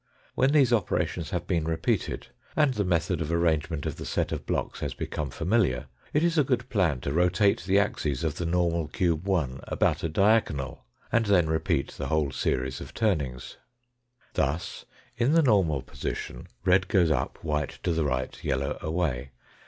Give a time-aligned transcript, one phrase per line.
[0.33, 4.47] When these operations have been repeated and the method of arrangement of the set of
[4.47, 8.45] blocks has become familiar, it is a good plan to rotate the axes of the
[8.47, 13.57] normal cube 1 about a diagonal, and then repeat the whole series of turnings.
[14.33, 14.85] Thus,
[15.17, 19.29] in the normal position, red goes up, white to the right, yellow away.